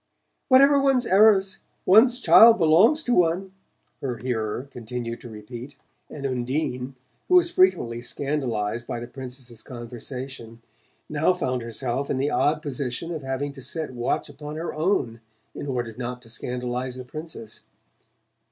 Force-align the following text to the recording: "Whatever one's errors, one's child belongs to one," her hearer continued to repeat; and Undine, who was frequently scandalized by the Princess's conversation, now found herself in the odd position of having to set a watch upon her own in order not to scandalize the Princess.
"Whatever 0.47 0.79
one's 0.81 1.05
errors, 1.05 1.59
one's 1.85 2.19
child 2.19 2.57
belongs 2.57 3.03
to 3.03 3.13
one," 3.13 3.51
her 4.01 4.17
hearer 4.17 4.67
continued 4.71 5.21
to 5.21 5.29
repeat; 5.29 5.75
and 6.09 6.25
Undine, 6.25 6.95
who 7.27 7.35
was 7.35 7.51
frequently 7.51 8.01
scandalized 8.01 8.87
by 8.87 8.99
the 8.99 9.05
Princess's 9.05 9.61
conversation, 9.61 10.63
now 11.07 11.33
found 11.33 11.61
herself 11.61 12.09
in 12.09 12.17
the 12.17 12.31
odd 12.31 12.63
position 12.63 13.13
of 13.13 13.21
having 13.21 13.51
to 13.51 13.61
set 13.61 13.91
a 13.91 13.93
watch 13.93 14.27
upon 14.27 14.55
her 14.55 14.73
own 14.73 15.21
in 15.53 15.67
order 15.67 15.93
not 15.95 16.23
to 16.23 16.29
scandalize 16.31 16.95
the 16.95 17.05
Princess. 17.05 17.59